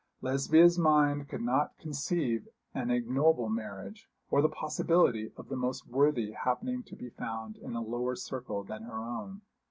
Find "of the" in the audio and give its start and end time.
5.37-5.55